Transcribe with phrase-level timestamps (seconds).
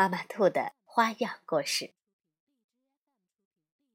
[0.00, 1.92] 妈妈兔的花样故事：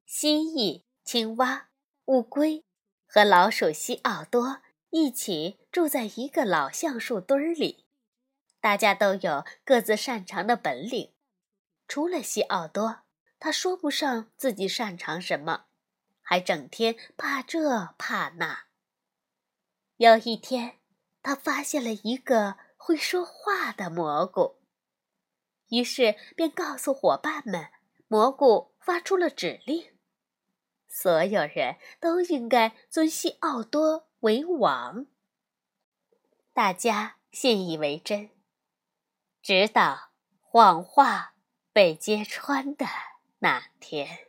[0.06, 1.70] 蜥蜴、青蛙、
[2.06, 2.64] 乌龟
[3.08, 7.88] 和老鼠西奥多一起住在一个老橡树堆儿里。
[8.62, 11.12] 大家都有各自擅长的本领，
[11.88, 13.00] 除了西奥多，
[13.40, 15.66] 他说不上自己擅长什么，
[16.22, 18.66] 还整天怕这怕那。
[19.98, 20.78] 有一天，
[21.24, 24.62] 他发现了一个会说话的蘑菇。
[25.70, 27.70] 于是便告诉伙伴们，
[28.08, 29.92] 蘑菇发出了指令，
[30.88, 35.08] 所有人都应该尊西奥多为王。
[36.54, 38.30] 大家信以为真，
[39.42, 41.34] 直到谎话
[41.74, 42.86] 被揭穿的
[43.40, 44.28] 那天。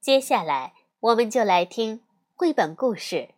[0.00, 2.04] 接下来，我们就来听
[2.34, 3.16] 绘本故事《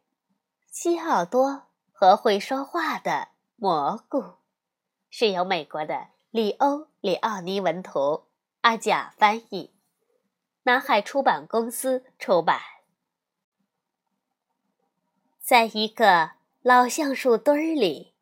[0.70, 4.18] 西奥多和会说话的蘑菇》，
[5.10, 6.08] 是由美国的。
[6.32, 8.24] 里欧·里奥尼文图，
[8.62, 9.70] 阿贾翻译，
[10.62, 12.58] 南海出版公司出版。
[15.38, 16.30] 在一个
[16.62, 18.14] 老橡树堆儿里，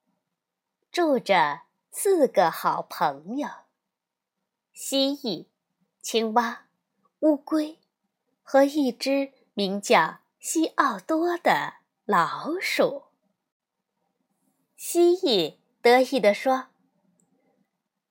[0.91, 1.61] 住着
[1.93, 3.49] 四个好朋友：
[4.73, 5.47] 蜥蜴、
[6.03, 6.67] 青蛙、
[7.21, 7.79] 乌龟
[8.43, 13.05] 和一只名叫西奥多的老鼠。
[14.75, 16.67] 蜥蜴得意地说。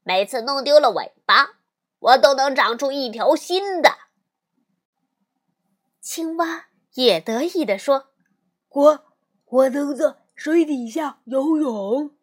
[0.09, 1.59] 每次弄丢了尾巴，
[1.99, 3.91] 我都能长出一条新的。
[6.01, 8.09] 青蛙也得意地说
[8.69, 9.05] ：“我
[9.45, 12.17] 我能在水底下游泳。”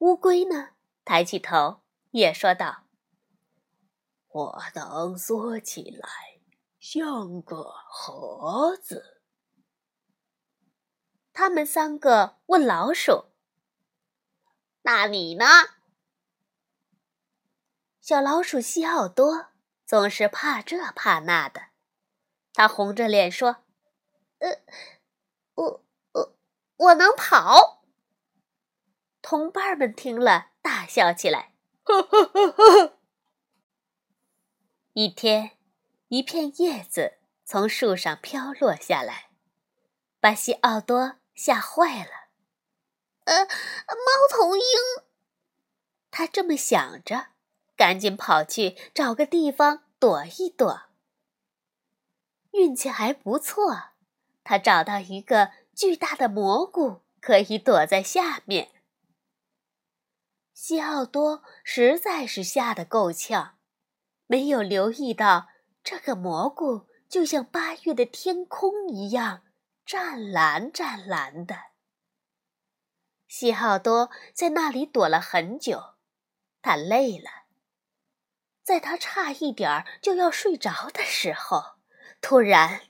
[0.00, 0.70] 乌龟呢，
[1.04, 1.82] 抬起头
[2.12, 2.84] 也说道
[4.32, 6.08] ：“我能缩起来，
[6.80, 9.20] 像个盒子。”
[11.34, 13.26] 他们三个问老鼠
[14.80, 15.44] ：“那你呢？”
[18.04, 19.46] 小老鼠西奥多
[19.86, 21.68] 总是怕这怕那的，
[22.52, 23.64] 他红着脸说
[24.40, 24.58] ：“呃，
[25.54, 26.36] 我我
[26.76, 27.82] 我能跑。”
[29.22, 31.54] 同伴们听了大笑起来。
[34.92, 35.52] 一天，
[36.08, 37.16] 一片叶子
[37.46, 39.30] 从树上飘落下来，
[40.20, 42.28] 把西奥多吓坏了。
[43.24, 44.62] 呃，猫头鹰，
[46.10, 47.28] 他这么想着。
[47.76, 50.82] 赶紧跑去找个地方躲一躲。
[52.52, 53.90] 运气还不错，
[54.44, 58.70] 他找到一个巨大的蘑菇，可以躲在下面。
[60.52, 63.58] 西奥多实在是吓得够呛，
[64.26, 65.48] 没有留意到
[65.82, 69.42] 这个蘑菇就像八月的天空一样
[69.84, 71.56] 湛蓝湛蓝的。
[73.26, 75.94] 西奥多在那里躲了很久，
[76.62, 77.43] 他累了。
[78.64, 81.76] 在他差一点儿就要睡着的时候，
[82.22, 82.88] 突然，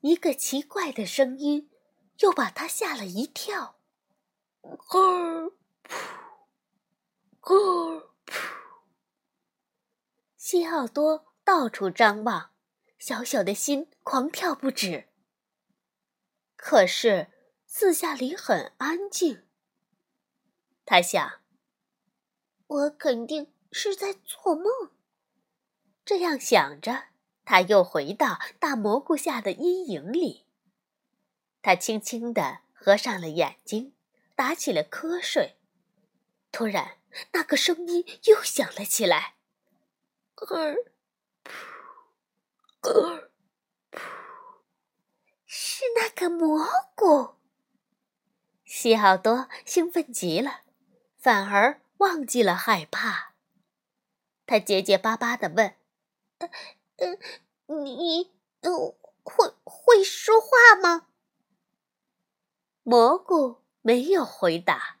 [0.00, 1.70] 一个奇怪的声音
[2.20, 3.78] 又把他吓了一跳。
[4.62, 5.52] 噗，
[5.84, 5.92] 噗，
[7.42, 8.08] 噗！
[10.38, 12.52] 西奥多到处张望，
[12.98, 15.10] 小小的心狂跳不止。
[16.56, 17.30] 可是
[17.66, 19.46] 四下里很安静。
[20.86, 21.40] 他想：
[22.66, 23.52] 我肯定。
[23.72, 24.90] 是在做梦。
[26.04, 27.08] 这样想着，
[27.44, 30.46] 他又回到大蘑菇下的阴影里。
[31.60, 33.94] 他轻轻地合上了眼睛，
[34.34, 35.56] 打起了瞌睡。
[36.50, 36.98] 突然，
[37.32, 39.34] 那个声音又响了起来
[40.36, 40.76] ：“儿，
[41.44, 43.30] 噗，儿，
[43.90, 44.00] 噗。”
[45.44, 47.36] 是那个蘑菇。
[48.64, 50.60] 西奥多兴奋极了，
[51.18, 53.34] 反而忘记了害怕。
[54.48, 55.74] 他结结巴巴的问
[56.40, 56.48] ：“呃，
[57.66, 61.08] 呃，你呃会会说话吗？”
[62.82, 64.96] 蘑菇没有回答。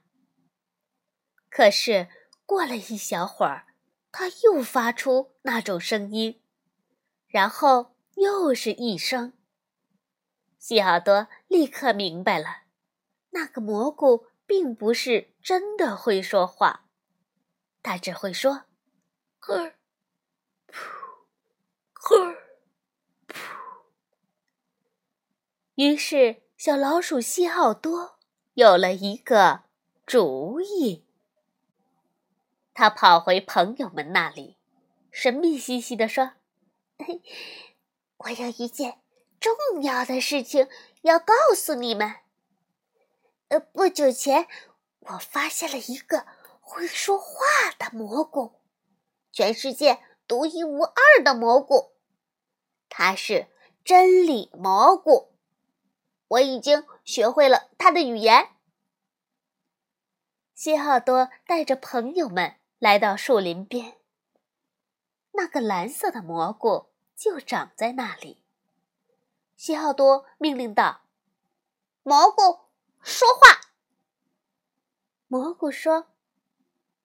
[1.48, 2.08] 可是
[2.44, 3.68] 过了一小会儿，
[4.12, 6.42] 他又发出那种声音，
[7.26, 9.32] 然后又是一声。
[10.58, 12.64] 西奥多立刻明白了，
[13.30, 16.84] 那个蘑菇并不是真的会说话。
[17.82, 18.64] 它只会说
[19.38, 19.72] “呵，
[20.68, 20.72] 噗，
[21.92, 22.36] 呵，
[23.28, 23.38] 噗”。
[25.76, 28.18] 于是，小老鼠西奥多
[28.54, 29.62] 有了一个
[30.04, 31.06] 主意。
[32.74, 34.58] 他跑回朋友们那里，
[35.10, 36.32] 神秘兮兮地说
[38.18, 39.00] ：“我有一件
[39.40, 40.68] 重要的事情
[41.02, 42.16] 要告诉你们。
[43.48, 44.46] 呃，不久前
[44.98, 46.26] 我发现了一个
[46.60, 48.57] 会说话的蘑菇，
[49.38, 51.92] 全世界独一无二的蘑菇，
[52.88, 53.46] 它是
[53.84, 55.32] 真理蘑菇。”
[56.26, 58.48] 我已经学会了他的语言。
[60.56, 64.00] 西奥多带着朋友们来到树林边，
[65.30, 68.42] 那个蓝色的蘑菇就长在那里。
[69.54, 71.02] 西奥多命令道
[72.02, 72.66] ：“蘑菇，
[73.02, 73.70] 说话。”
[75.28, 76.08] 蘑菇说：“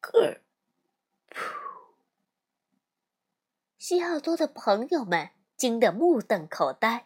[0.01, 0.39] 咯，
[1.29, 1.59] 噗。”
[3.85, 7.05] 西奥多的朋友们惊得目瞪口呆，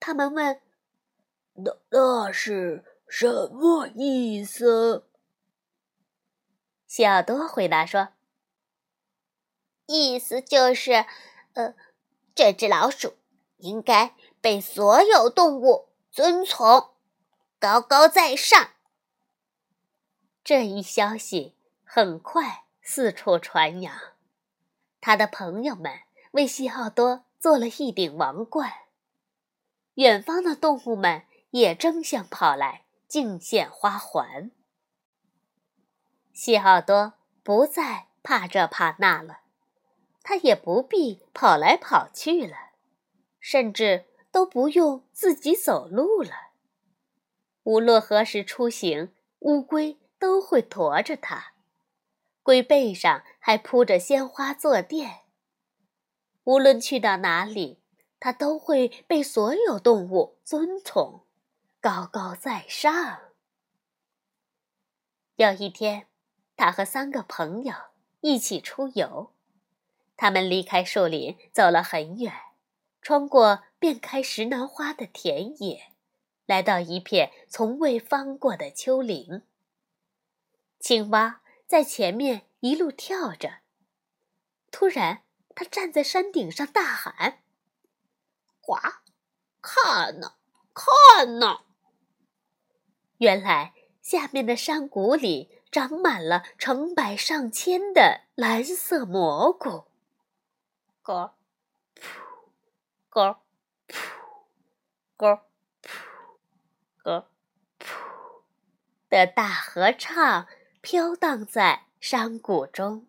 [0.00, 0.62] 他们问。
[1.52, 5.06] 那那是什么意思？
[6.86, 8.08] 西奥多回答说
[9.84, 11.04] ：“意思就是，
[11.52, 11.74] 呃，
[12.34, 13.12] 这只老鼠
[13.58, 16.94] 应该被所有动物遵从，
[17.58, 18.70] 高高在上。”
[20.42, 21.54] 这一消息
[21.84, 24.11] 很快四处传扬，
[25.02, 25.92] 他的朋友们
[26.30, 28.72] 为西奥多做了一顶王冠，
[29.96, 31.24] 远方的动物们。
[31.52, 34.50] 也争相跑来敬献花环。
[36.32, 37.12] 西奥多
[37.42, 39.40] 不再怕这怕那了，
[40.22, 42.56] 他也不必跑来跑去了，
[43.38, 46.52] 甚至都不用自己走路了。
[47.64, 51.51] 无论何时出行，乌龟都会驮着他，
[52.42, 55.20] 龟背上还铺着鲜花坐垫。
[56.44, 57.80] 无论去到哪里，
[58.18, 61.26] 它都会被所有动物尊崇。
[61.80, 63.18] 高高在上。
[65.34, 66.06] 有一天，
[66.56, 67.74] 他和三个朋友
[68.20, 69.32] 一起出游。
[70.16, 72.32] 他们离开树林，走了很远，
[73.00, 75.92] 穿过遍开石楠花的田野，
[76.46, 79.42] 来到一片从未翻过的丘陵。
[80.78, 81.41] 青蛙
[81.72, 83.60] 在前面一路跳着。
[84.70, 85.22] 突然，
[85.54, 87.38] 他站在山顶上大喊
[88.60, 88.74] ：“呱，
[89.62, 90.34] 看呐，
[90.74, 91.60] 看呐！”
[93.16, 93.72] 原来，
[94.02, 99.86] 下面的山谷里长满了成百上千的蓝色蘑菇。
[101.04, 101.34] 咯，
[101.96, 103.42] 噗，咯，
[103.88, 103.96] 噗，
[105.16, 105.46] 咯，
[105.82, 105.88] 噗，
[107.02, 107.28] 咯，
[107.78, 108.42] 噗，
[109.08, 110.46] 的大合唱
[110.82, 113.06] 飘荡在山谷中。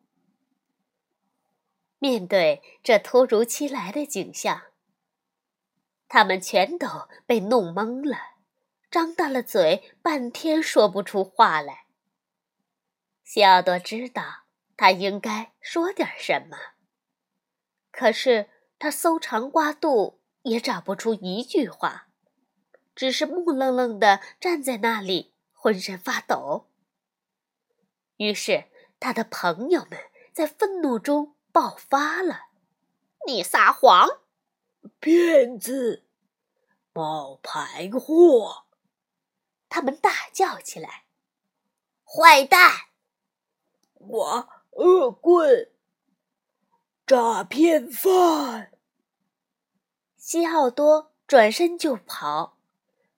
[1.97, 4.61] 面对这突如其来的景象，
[6.07, 8.35] 他们全都被弄懵了。
[8.91, 11.87] 张大了嘴，半天说不出话来。
[13.23, 14.43] 西奥多知道
[14.77, 16.55] 他应该说点什么，
[17.89, 22.07] 可是他搜肠刮肚也找不出一句话，
[22.93, 26.69] 只是木愣愣的站在那里，浑身发抖。
[28.23, 29.99] 于是他的朋友们
[30.31, 32.47] 在愤怒中爆发了
[33.27, 34.07] ：“你撒谎，
[35.01, 36.05] 骗子，
[36.93, 38.63] 冒牌货！”
[39.67, 41.03] 他们大叫起来
[42.05, 42.71] ：“坏蛋！
[43.95, 45.69] 我恶棍！
[47.05, 48.71] 诈骗犯！”
[50.15, 52.57] 西奥多转身就跑，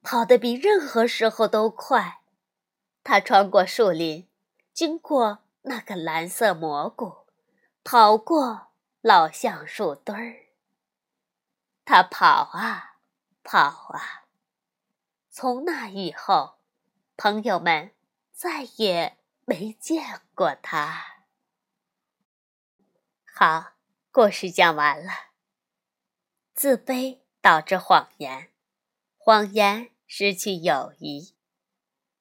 [0.01, 2.21] 跑得比任何时候都快。
[3.03, 4.27] 他穿过树林，
[4.75, 7.27] 经过那个蓝色蘑菇，
[7.81, 10.47] 跑过老橡树墩儿。
[11.85, 12.97] 他跑啊，
[13.41, 13.61] 跑
[13.93, 14.25] 啊。
[15.29, 16.55] 从那以后，
[17.15, 17.91] 朋友们
[18.33, 21.23] 再也没见过他。
[23.33, 23.75] 好，
[24.11, 25.09] 故事讲完了。
[26.53, 28.51] 自卑导致谎言，
[29.17, 31.33] 谎言失去友谊。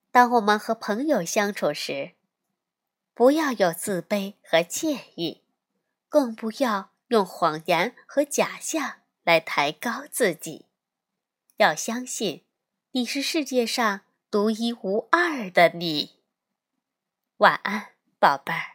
[0.09, 2.14] 当我们和朋友相处时，
[3.15, 5.41] 不要有自卑和介意，
[6.09, 10.65] 更不要用谎言和假象来抬高自己。
[11.57, 12.43] 要相信。
[12.91, 16.11] 你是世界上独一无二的你。
[17.37, 17.87] 晚安，
[18.19, 18.74] 宝贝儿。